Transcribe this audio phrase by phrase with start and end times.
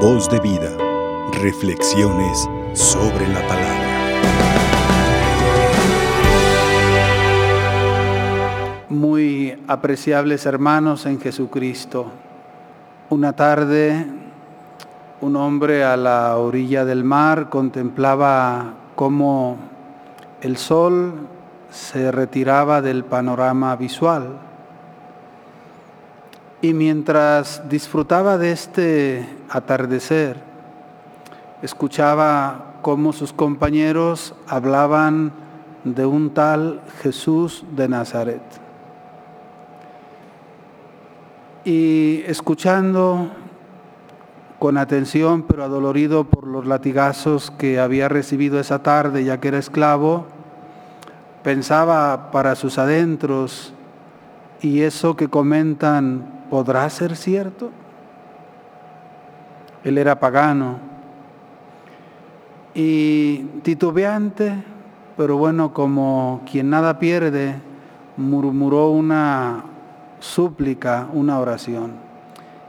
[0.00, 0.76] Voz de vida.
[1.40, 3.86] Reflexiones sobre la palabra.
[8.90, 12.06] Muy apreciables hermanos en Jesucristo.
[13.08, 14.06] Una tarde
[15.22, 19.56] un hombre a la orilla del mar contemplaba cómo
[20.42, 21.14] el sol
[21.70, 24.40] se retiraba del panorama visual
[26.62, 30.36] y mientras disfrutaba de este atardecer,
[31.62, 35.32] escuchaba cómo sus compañeros hablaban
[35.84, 38.42] de un tal Jesús de Nazaret.
[41.64, 43.30] Y escuchando
[44.58, 49.58] con atención, pero adolorido por los latigazos que había recibido esa tarde ya que era
[49.58, 50.26] esclavo,
[51.42, 53.74] pensaba para sus adentros,
[54.62, 57.70] y eso que comentan ¿podrá ser cierto?
[59.84, 60.78] Él era pagano
[62.74, 64.52] y titubeante,
[65.16, 67.54] pero bueno, como quien nada pierde,
[68.16, 69.64] murmuró una
[70.20, 71.92] súplica, una oración.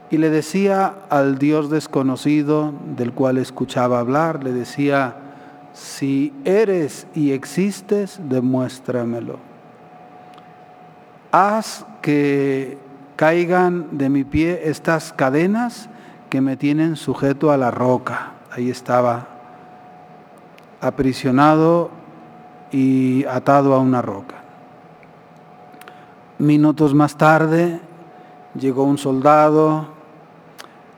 [0.09, 5.16] Y le decía al Dios desconocido del cual escuchaba hablar, le decía,
[5.73, 9.39] si eres y existes, demuéstramelo.
[11.31, 12.78] Haz que
[13.17, 15.89] caigan de mi pie estas cadenas
[16.29, 18.33] que me tienen sujeto a la roca.
[18.51, 19.27] Ahí estaba,
[20.79, 21.89] aprisionado
[22.71, 24.35] y atado a una roca.
[26.38, 27.81] Minutos más tarde
[28.53, 29.88] llegó un soldado,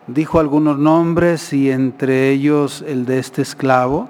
[0.08, 4.10] dijo algunos nombres y entre ellos el de este esclavo,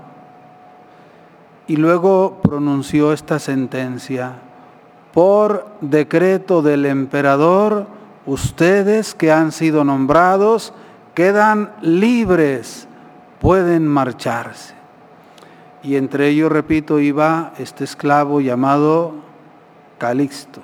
[1.68, 4.34] y luego pronunció esta sentencia,
[5.14, 10.74] por decreto del emperador, ustedes que han sido nombrados
[11.14, 12.88] quedan libres,
[13.40, 14.74] pueden marcharse.
[15.84, 19.14] Y entre ellos, repito, iba este esclavo llamado
[19.98, 20.62] Calixto.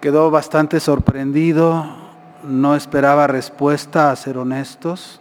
[0.00, 1.84] Quedó bastante sorprendido,
[2.44, 5.20] no esperaba respuesta a ser honestos,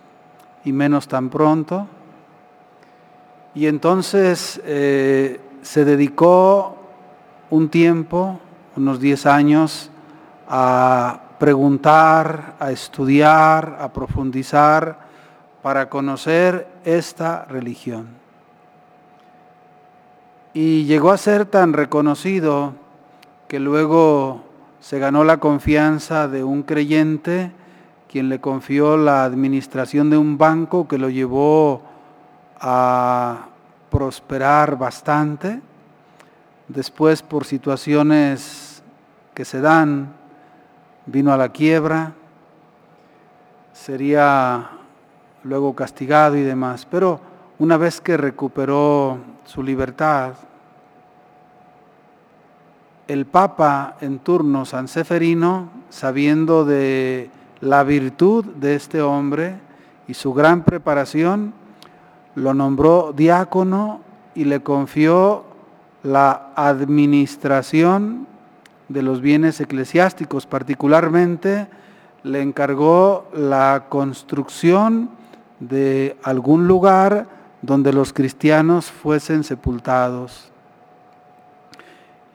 [0.64, 1.88] y menos tan pronto.
[3.54, 6.78] Y entonces eh, se dedicó
[7.50, 8.40] un tiempo
[8.76, 9.90] unos 10 años
[10.48, 15.00] a preguntar, a estudiar, a profundizar
[15.62, 18.08] para conocer esta religión.
[20.54, 22.74] Y llegó a ser tan reconocido
[23.48, 24.44] que luego
[24.80, 27.52] se ganó la confianza de un creyente
[28.16, 31.82] quien le confió la administración de un banco que lo llevó
[32.62, 33.48] a
[33.90, 35.60] prosperar bastante.
[36.70, 38.65] Después, por situaciones
[39.36, 40.14] que se dan,
[41.06, 42.14] vino a la quiebra,
[43.74, 44.70] sería
[45.44, 46.88] luego castigado y demás.
[46.90, 47.20] Pero
[47.60, 50.34] una vez que recuperó su libertad,
[53.08, 57.30] el Papa en turno, San Seferino, sabiendo de
[57.60, 59.58] la virtud de este hombre
[60.08, 61.54] y su gran preparación,
[62.36, 64.00] lo nombró diácono
[64.34, 65.44] y le confió
[66.04, 68.28] la administración
[68.90, 70.46] de los bienes eclesiásticos.
[70.46, 71.68] Particularmente
[72.24, 75.10] le encargó la construcción
[75.60, 77.28] de algún lugar
[77.62, 80.52] donde los cristianos fuesen sepultados.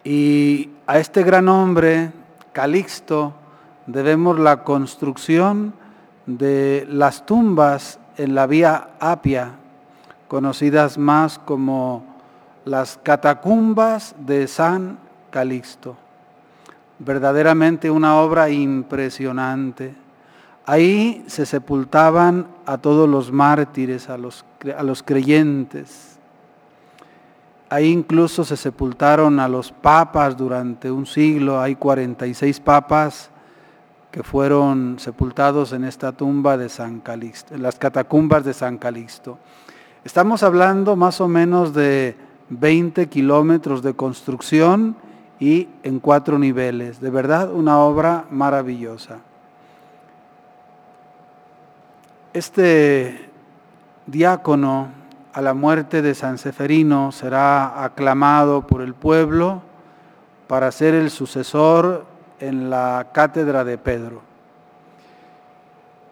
[0.02, 2.12] Y a este gran hombre,
[2.52, 3.34] Calixto,
[3.86, 5.74] debemos la construcción
[6.26, 9.52] de las tumbas en la vía Apia,
[10.28, 12.04] conocidas más como
[12.64, 14.98] las catacumbas de San
[15.30, 15.96] Calixto
[17.00, 19.94] verdaderamente una obra impresionante.
[20.66, 24.44] Ahí se sepultaban a todos los mártires, a los,
[24.76, 26.18] a los creyentes.
[27.70, 31.60] Ahí incluso se sepultaron a los papas durante un siglo.
[31.60, 33.30] Hay 46 papas
[34.10, 39.38] que fueron sepultados en esta tumba de San Calixto, en las catacumbas de San Calixto.
[40.04, 42.16] Estamos hablando más o menos de
[42.50, 44.96] 20 kilómetros de construcción
[45.40, 47.00] y en cuatro niveles.
[47.00, 49.18] De verdad, una obra maravillosa.
[52.34, 53.30] Este
[54.06, 54.88] diácono
[55.32, 59.62] a la muerte de San Seferino será aclamado por el pueblo
[60.46, 62.04] para ser el sucesor
[62.38, 64.22] en la cátedra de Pedro.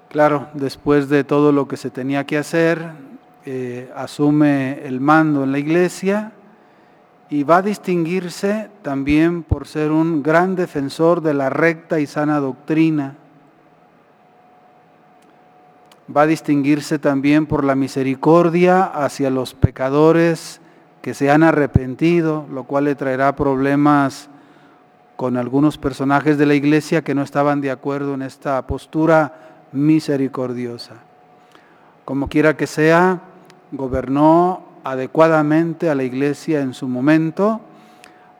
[0.08, 2.92] Claro, después de todo lo que se tenía que hacer,
[3.44, 6.32] eh, asume el mando en la iglesia
[7.30, 12.40] y va a distinguirse también por ser un gran defensor de la recta y sana
[12.40, 13.16] doctrina.
[16.14, 20.60] va a distinguirse también por la misericordia hacia los pecadores
[21.02, 24.30] que se han arrepentido, lo cual le traerá problemas
[25.16, 30.94] con algunos personajes de la iglesia que no estaban de acuerdo en esta postura misericordiosa.
[32.04, 33.20] Como quiera que sea,
[33.72, 37.60] gobernó adecuadamente a la iglesia en su momento,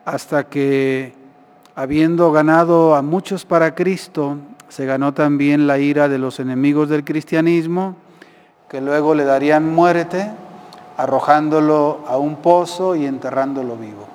[0.05, 1.13] hasta que,
[1.75, 4.37] habiendo ganado a muchos para Cristo,
[4.67, 7.95] se ganó también la ira de los enemigos del cristianismo,
[8.67, 10.31] que luego le darían muerte,
[10.97, 14.07] arrojándolo a un pozo y enterrándolo vivo.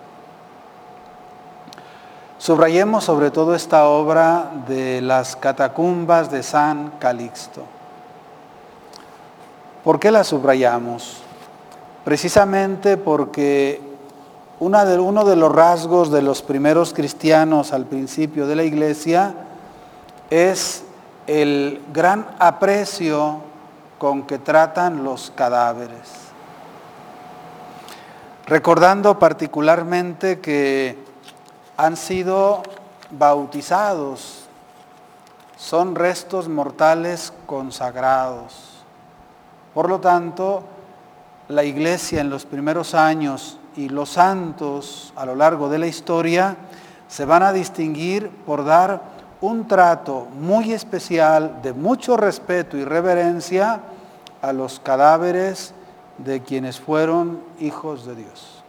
[2.38, 7.62] Subrayemos sobre todo esta obra de las catacumbas de San Calixto.
[9.82, 11.23] ¿Por qué la subrayamos?
[12.04, 13.80] Precisamente porque
[14.60, 19.34] uno de los rasgos de los primeros cristianos al principio de la iglesia
[20.28, 20.84] es
[21.26, 23.38] el gran aprecio
[23.98, 26.24] con que tratan los cadáveres.
[28.46, 30.98] Recordando particularmente que
[31.78, 32.62] han sido
[33.10, 34.44] bautizados,
[35.56, 38.84] son restos mortales consagrados.
[39.72, 40.64] Por lo tanto,
[41.48, 46.56] la iglesia en los primeros años y los santos a lo largo de la historia
[47.08, 49.02] se van a distinguir por dar
[49.40, 53.80] un trato muy especial de mucho respeto y reverencia
[54.40, 55.74] a los cadáveres
[56.18, 58.62] de quienes fueron hijos de Dios.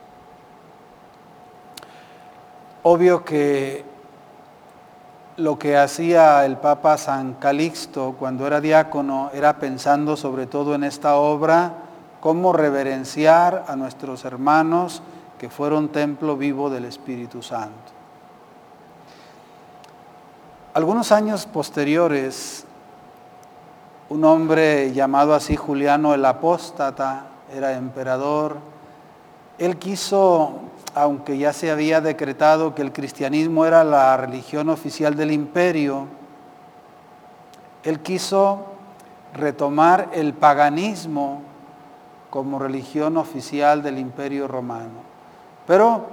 [2.84, 3.86] Obvio que
[5.38, 10.84] lo que hacía el Papa San Calixto cuando era diácono era pensando sobre todo en
[10.84, 11.74] esta obra,
[12.26, 15.04] cómo reverenciar a nuestros hermanos
[15.38, 17.92] que fueron templo vivo del Espíritu Santo.
[20.74, 22.66] Algunos años posteriores,
[24.10, 28.58] un hombre llamado así Juliano el Apóstata, era emperador,
[29.60, 30.62] él quiso,
[30.96, 36.08] aunque ya se había decretado que el cristianismo era la religión oficial del imperio,
[37.84, 38.66] él quiso
[39.36, 41.54] retomar el paganismo
[42.36, 45.00] como religión oficial del imperio romano.
[45.66, 46.06] Pero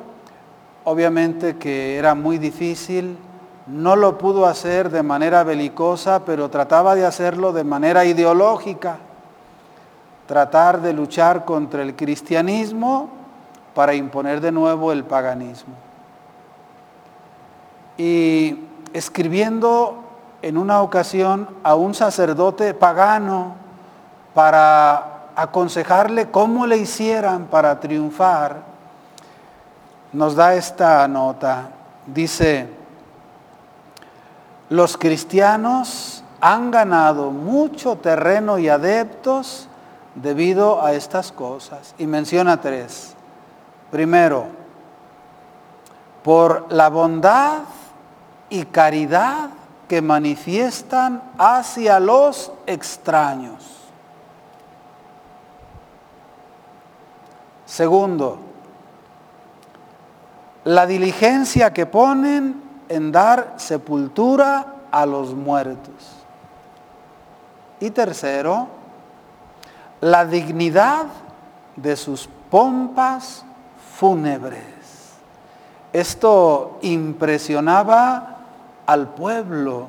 [0.84, 3.18] obviamente que era muy difícil,
[3.66, 8.98] no lo pudo hacer de manera belicosa, pero trataba de hacerlo de manera ideológica,
[10.28, 13.10] tratar de luchar contra el cristianismo
[13.74, 15.74] para imponer de nuevo el paganismo.
[17.98, 18.60] Y
[18.92, 20.04] escribiendo
[20.40, 23.56] en una ocasión a un sacerdote pagano
[24.34, 28.62] para aconsejarle cómo le hicieran para triunfar,
[30.12, 31.68] nos da esta nota.
[32.06, 32.68] Dice,
[34.68, 39.68] los cristianos han ganado mucho terreno y adeptos
[40.14, 41.94] debido a estas cosas.
[41.98, 43.14] Y menciona tres.
[43.90, 44.46] Primero,
[46.22, 47.60] por la bondad
[48.48, 49.50] y caridad
[49.88, 53.71] que manifiestan hacia los extraños.
[57.72, 58.36] Segundo,
[60.64, 65.94] la diligencia que ponen en dar sepultura a los muertos.
[67.80, 68.68] Y tercero,
[70.02, 71.06] la dignidad
[71.74, 73.42] de sus pompas
[73.96, 75.14] fúnebres.
[75.94, 78.36] Esto impresionaba
[78.84, 79.86] al pueblo.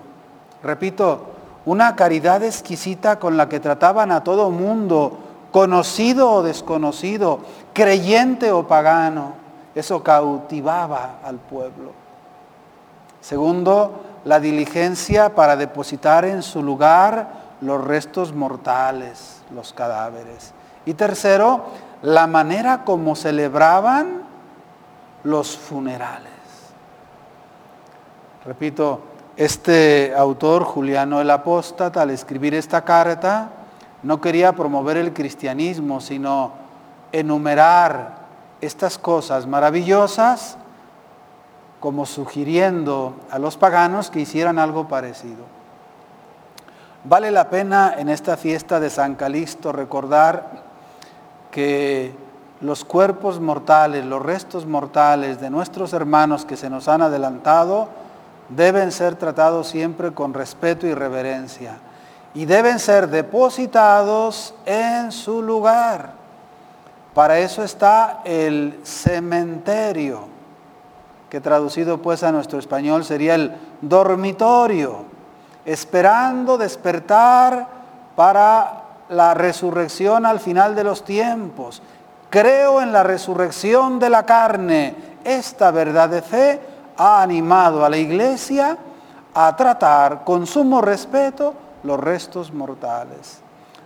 [0.64, 1.34] Repito,
[1.66, 5.23] una caridad exquisita con la que trataban a todo mundo,
[5.54, 7.40] conocido o desconocido,
[7.74, 9.36] creyente o pagano.
[9.76, 11.92] Eso cautivaba al pueblo.
[13.22, 20.54] Segundo, la diligencia para depositar en su lugar los restos mortales, los cadáveres.
[20.88, 21.66] Y tercero,
[22.02, 24.24] la manera como celebraban
[25.24, 26.32] los funerales.
[28.44, 29.02] Repito,
[29.38, 33.50] este autor, Juliano el Apóstata, al escribir esta carta,
[34.04, 36.52] no quería promover el cristianismo, sino
[37.12, 38.24] enumerar
[38.60, 40.58] estas cosas maravillosas
[41.80, 45.44] como sugiriendo a los paganos que hicieran algo parecido.
[47.06, 50.64] Vale la pena en esta fiesta de San Calixto recordar
[51.52, 52.16] que
[52.62, 57.90] los cuerpos mortales, los restos mortales de nuestros hermanos que se nos han adelantado,
[58.48, 61.78] deben ser tratados siempre con respeto y reverencia
[62.34, 66.14] y deben ser depositados en su lugar.
[67.14, 70.28] Para eso está el cementerio,
[71.30, 75.06] que traducido pues a nuestro español sería el dormitorio,
[75.66, 77.68] esperando despertar
[78.16, 81.84] para la resurrección al final de los tiempos.
[82.32, 84.96] Creo en la resurrección de la carne.
[85.24, 86.60] Esta verdad de fe
[86.98, 88.76] ha animado a la iglesia
[89.36, 93.42] a tratar con sumo respeto los restos mortales,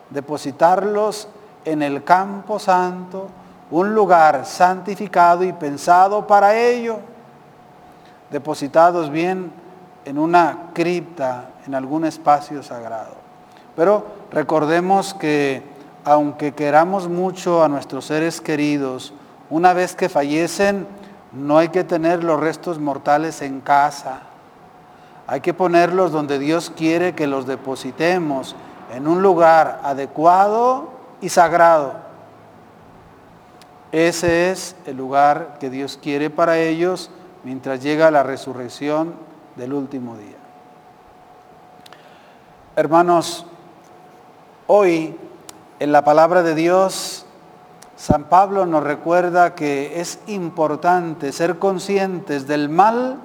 [0.10, 1.28] depositarlos
[1.66, 3.28] en el campo santo,
[3.72, 7.00] un lugar santificado y pensado para ello,
[8.32, 9.52] depositados bien
[10.06, 13.16] en una cripta, en algún espacio sagrado.
[13.76, 15.64] Pero recordemos que
[16.06, 19.14] aunque queramos mucho a nuestros seres queridos,
[19.50, 20.88] una vez que fallecen,
[21.34, 24.22] no hay que tener los restos mortales en casa.
[25.28, 28.56] Hay que ponerlos donde Dios quiere que los depositemos,
[28.94, 30.90] en un lugar adecuado
[31.22, 31.96] y sagrado.
[33.92, 37.12] Ese es el lugar que Dios quiere para ellos
[37.44, 39.14] mientras llega la resurrección
[39.56, 40.38] del último día.
[42.76, 43.46] Hermanos,
[44.68, 45.18] hoy
[45.80, 47.26] en la palabra de Dios,
[47.96, 53.20] San Pablo nos recuerda que es importante ser conscientes del mal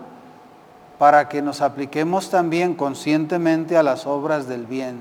[1.02, 5.00] para que nos apliquemos también conscientemente a las obras del bien.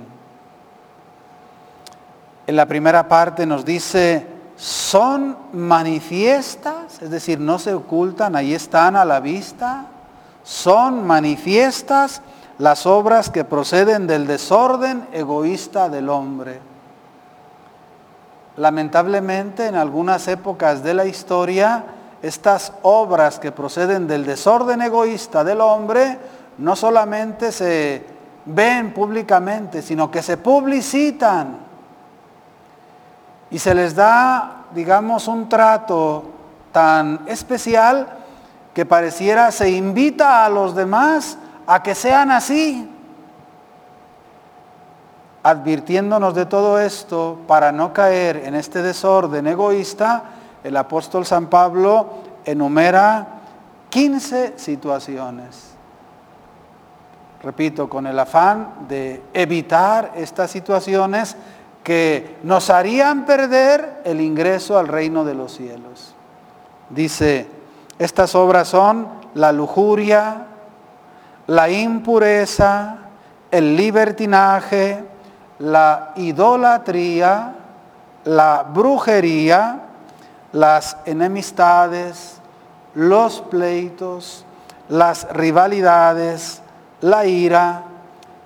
[2.48, 8.96] En la primera parte nos dice, son manifiestas, es decir, no se ocultan, ahí están
[8.96, 9.86] a la vista,
[10.42, 12.24] son manifiestas
[12.58, 16.62] las obras que proceden del desorden egoísta del hombre.
[18.58, 21.84] Lamentablemente en algunas épocas de la historia,
[22.22, 26.18] estas obras que proceden del desorden egoísta del hombre
[26.58, 28.06] no solamente se
[28.46, 31.58] ven públicamente, sino que se publicitan.
[33.50, 36.24] Y se les da, digamos, un trato
[36.72, 38.08] tan especial
[38.74, 41.38] que pareciera se invita a los demás
[41.68, 42.90] a que sean así,
[45.44, 50.24] advirtiéndonos de todo esto para no caer en este desorden egoísta,
[50.64, 52.08] el apóstol San Pablo
[52.46, 53.28] enumera
[53.90, 55.72] 15 situaciones.
[57.44, 61.36] Repito, con el afán de evitar estas situaciones
[61.84, 66.14] que nos harían perder el ingreso al reino de los cielos.
[66.90, 67.48] Dice,
[67.98, 70.46] estas obras son la lujuria,
[71.48, 72.98] la impureza,
[73.50, 75.04] el libertinaje,
[75.60, 77.56] la idolatría,
[78.26, 79.80] la brujería,
[80.54, 82.38] las enemistades,
[82.94, 84.46] los pleitos,
[84.90, 86.62] las rivalidades,
[87.02, 87.84] la ira,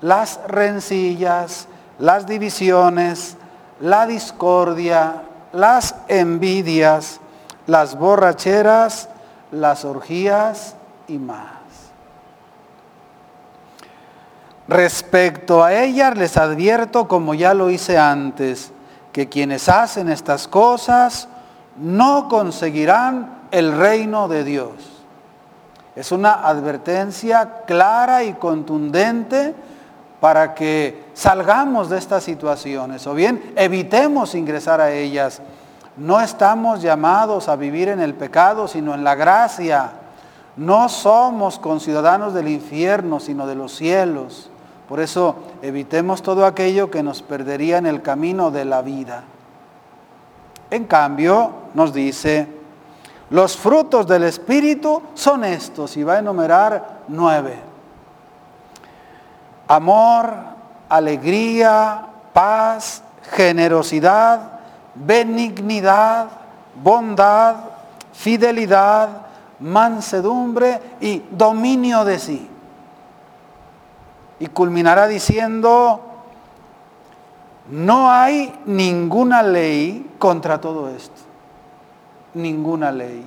[0.02, 1.68] las rencillas,
[2.00, 3.38] las divisiones,
[3.80, 7.20] la discordia, las envidias,
[7.68, 9.10] las borracheras,
[9.52, 10.76] las orgías
[11.08, 11.56] y más.
[14.68, 18.72] Respecto a ellas les advierto, como ya lo hice antes,
[19.12, 21.28] que quienes hacen estas cosas
[21.77, 24.72] no conseguirán el reino de Dios.
[25.96, 29.55] Es una advertencia clara y contundente
[30.20, 35.41] para que salgamos de estas situaciones o bien evitemos ingresar a ellas.
[35.98, 39.91] No estamos llamados a vivir en el pecado, sino en la gracia.
[40.58, 44.50] No somos conciudadanos del infierno, sino de los cielos.
[44.89, 49.24] Por eso evitemos todo aquello que nos perdería en el camino de la vida.
[50.75, 52.48] En cambio, nos dice,
[53.29, 57.75] los frutos del Espíritu son estos, y va a enumerar nueve
[59.67, 60.34] amor,
[60.89, 63.01] alegría, paz,
[63.32, 64.60] generosidad,
[64.94, 66.27] benignidad,
[66.84, 67.55] bondad,
[68.13, 69.10] fidelidad,
[69.60, 72.50] mansedumbre y dominio de sí.
[74.39, 76.14] Y culminará diciendo,
[77.69, 81.22] no hay ninguna ley contra todo esto.
[82.34, 83.25] Ninguna ley.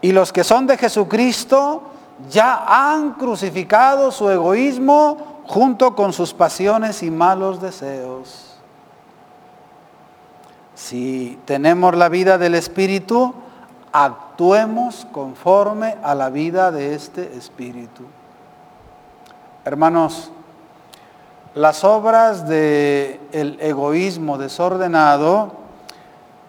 [0.00, 1.82] Y los que son de Jesucristo,
[2.30, 8.58] ya han crucificado su egoísmo junto con sus pasiones y malos deseos.
[10.74, 13.34] Si tenemos la vida del Espíritu,
[13.92, 18.04] actuemos conforme a la vida de este Espíritu.
[19.64, 20.30] Hermanos,
[21.56, 25.52] las obras del egoísmo desordenado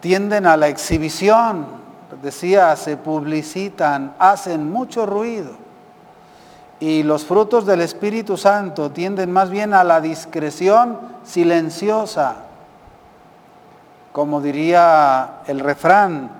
[0.02, 1.66] tienden a la exhibición,
[2.22, 5.52] decía, se publicitan, hacen mucho ruido.
[6.82, 12.36] Y los frutos del Espíritu Santo tienden más bien a la discreción silenciosa.
[14.12, 16.32] Como diría el refrán,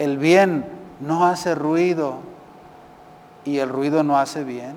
[0.00, 0.66] el bien
[0.98, 2.16] no hace ruido
[3.44, 4.74] y el ruido no hace bien.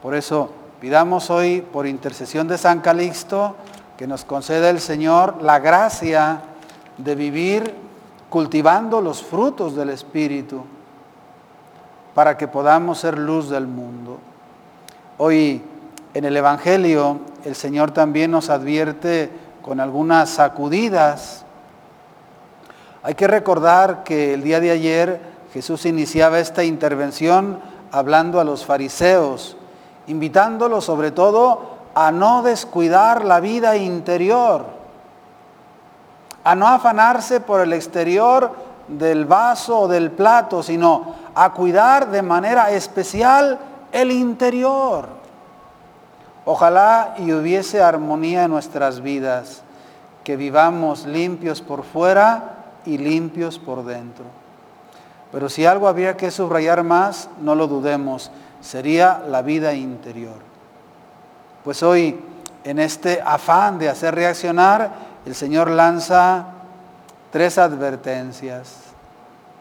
[0.00, 3.56] Por eso Pidamos hoy, por intercesión de San Calixto,
[3.96, 6.40] que nos conceda el Señor la gracia
[6.98, 7.74] de vivir
[8.28, 10.64] cultivando los frutos del Espíritu
[12.14, 14.18] para que podamos ser luz del mundo.
[15.16, 15.62] Hoy
[16.12, 19.30] en el Evangelio el Señor también nos advierte
[19.62, 21.44] con algunas sacudidas.
[23.02, 25.20] Hay que recordar que el día de ayer
[25.54, 27.60] Jesús iniciaba esta intervención
[27.92, 29.55] hablando a los fariseos,
[30.06, 34.66] invitándolos sobre todo a no descuidar la vida interior,
[36.44, 38.52] a no afanarse por el exterior
[38.88, 43.58] del vaso o del plato, sino a cuidar de manera especial
[43.92, 45.08] el interior.
[46.44, 49.62] Ojalá y hubiese armonía en nuestras vidas,
[50.22, 54.24] que vivamos limpios por fuera y limpios por dentro.
[55.32, 60.36] Pero si algo había que subrayar más, no lo dudemos, sería la vida interior.
[61.64, 62.20] Pues hoy,
[62.64, 64.90] en este afán de hacer reaccionar,
[65.24, 66.46] el Señor lanza
[67.30, 68.74] tres advertencias.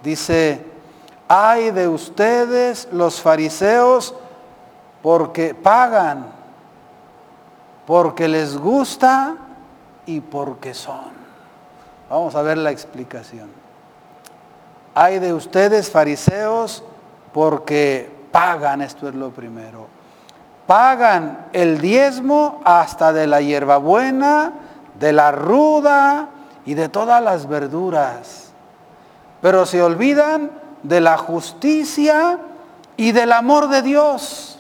[0.04, 0.64] Dice,
[1.28, 4.14] ay de ustedes los fariseos
[5.02, 6.28] porque pagan,
[7.86, 9.36] porque les gusta
[10.06, 11.16] y porque son.
[12.10, 13.50] Vamos a ver la explicación.
[14.94, 16.84] Hay de ustedes fariseos
[17.34, 19.88] porque pagan, esto es lo primero.
[20.68, 24.52] Pagan el diezmo hasta de la hierbabuena,
[25.00, 26.28] de la ruda
[26.66, 28.52] y de todas las verduras.
[29.42, 30.52] Pero se olvidan
[30.84, 32.40] de la justicia
[32.98, 34.60] y del amor de Dios.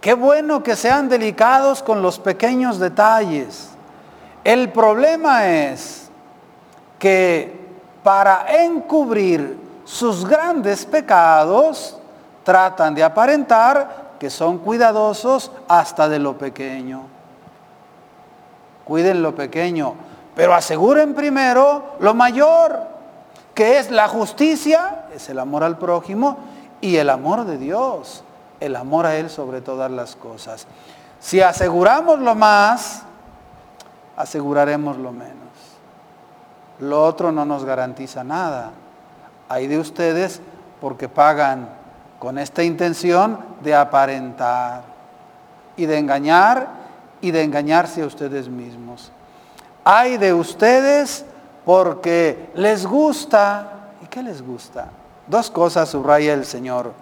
[0.00, 3.68] Qué bueno que sean delicados con los pequeños detalles.
[4.44, 6.08] El problema es
[6.98, 7.68] que
[8.02, 11.97] para encubrir sus grandes pecados,
[12.48, 17.02] tratan de aparentar que son cuidadosos hasta de lo pequeño.
[18.86, 19.92] Cuiden lo pequeño,
[20.34, 22.80] pero aseguren primero lo mayor,
[23.52, 26.38] que es la justicia, es el amor al prójimo
[26.80, 28.24] y el amor de Dios,
[28.60, 30.66] el amor a Él sobre todas las cosas.
[31.20, 33.02] Si aseguramos lo más,
[34.16, 35.36] aseguraremos lo menos.
[36.78, 38.70] Lo otro no nos garantiza nada.
[39.50, 40.40] Hay de ustedes
[40.80, 41.76] porque pagan
[42.18, 44.82] con esta intención de aparentar
[45.76, 46.68] y de engañar
[47.20, 49.12] y de engañarse a ustedes mismos.
[49.84, 51.24] Hay de ustedes
[51.64, 53.72] porque les gusta.
[54.02, 54.88] ¿Y qué les gusta?
[55.26, 56.92] Dos cosas subraya el Señor.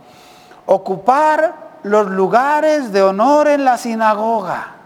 [0.66, 4.76] Ocupar los lugares de honor en la sinagoga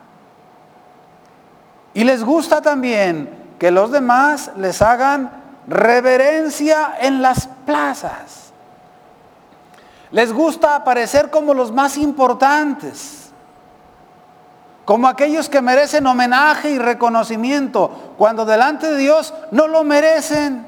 [1.94, 5.30] y les gusta también que los demás les hagan
[5.66, 8.49] reverencia en las plazas.
[10.12, 13.30] Les gusta aparecer como los más importantes,
[14.84, 20.66] como aquellos que merecen homenaje y reconocimiento, cuando delante de Dios no lo merecen.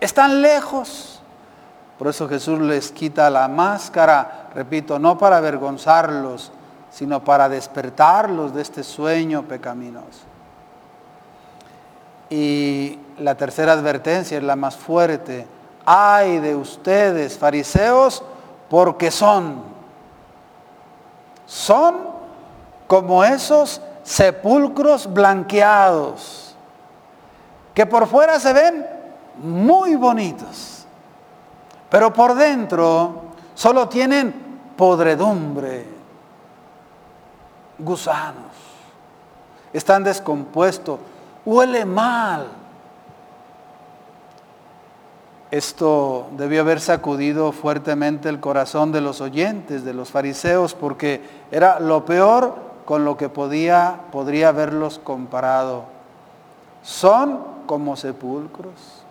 [0.00, 1.20] Están lejos.
[1.98, 6.52] Por eso Jesús les quita la máscara, repito, no para avergonzarlos,
[6.90, 10.26] sino para despertarlos de este sueño pecaminoso.
[12.30, 15.46] Y la tercera advertencia es la más fuerte.
[15.90, 18.22] Ay de ustedes, fariseos,
[18.68, 19.62] porque son.
[21.46, 21.96] Son
[22.86, 26.54] como esos sepulcros blanqueados,
[27.72, 28.86] que por fuera se ven
[29.38, 30.84] muy bonitos,
[31.88, 33.22] pero por dentro
[33.54, 34.34] solo tienen
[34.76, 35.86] podredumbre
[37.78, 38.52] gusanos,
[39.72, 41.00] están descompuestos,
[41.46, 42.57] huele mal.
[45.50, 51.80] Esto debió haber sacudido fuertemente el corazón de los oyentes, de los fariseos, porque era
[51.80, 55.84] lo peor con lo que podía, podría haberlos comparado.
[56.82, 59.04] Son como sepulcros.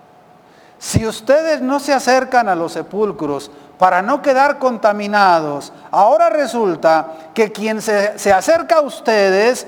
[0.80, 5.72] Si ustedes no se acercan a los sepulcros para no quedar contaminados.
[5.92, 9.68] Ahora resulta que quien se, acerca a ustedes,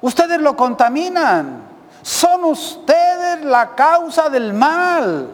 [0.00, 1.62] ustedes lo contaminan.
[2.02, 5.28] Son ustedes la causa del mal.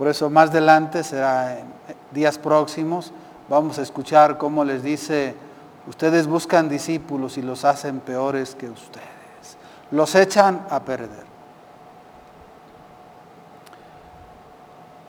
[0.00, 1.66] Por eso más adelante será en
[2.10, 3.12] días próximos,
[3.50, 5.34] vamos a escuchar cómo les dice,
[5.86, 9.04] ustedes buscan discípulos y los hacen peores que ustedes.
[9.90, 11.26] Los echan a perder.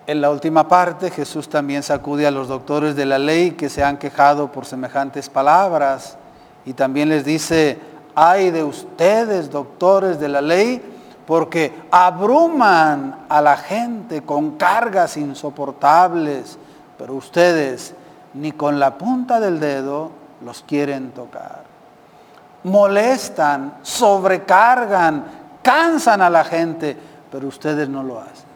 [0.08, 3.86] En la última parte Jesús también sacude a los doctores de la ley que se
[3.86, 6.18] han quejado por semejantes palabras
[6.66, 7.80] y también les dice,
[8.14, 10.91] ay de ustedes doctores de la ley,
[11.32, 16.60] porque abruman a la gente con cargas insoportables,
[16.98, 17.96] pero ustedes
[18.34, 20.12] ni con la punta del dedo
[20.44, 21.64] los quieren tocar.
[22.66, 25.24] Molestan, sobrecargan,
[25.64, 26.98] cansan a la gente,
[27.32, 28.50] pero ustedes no lo hacen.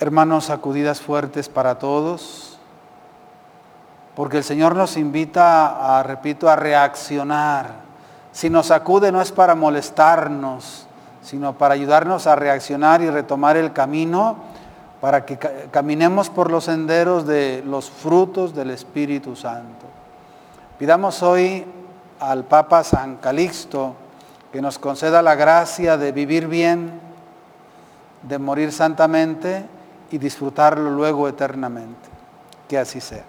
[0.00, 2.58] Hermanos, sacudidas fuertes para todos,
[4.16, 7.86] porque el Señor nos invita a, repito, a reaccionar.
[8.32, 10.86] Si nos sacude no es para molestarnos,
[11.22, 14.36] sino para ayudarnos a reaccionar y retomar el camino
[15.00, 15.38] para que
[15.70, 19.86] caminemos por los senderos de los frutos del Espíritu Santo.
[20.78, 21.64] Pidamos hoy
[22.20, 23.94] al Papa San Calixto
[24.52, 27.00] que nos conceda la gracia de vivir bien,
[28.22, 29.66] de morir santamente
[30.10, 32.08] y disfrutarlo luego eternamente.
[32.66, 33.24] Que así sea.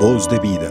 [0.00, 0.70] Voz de vida,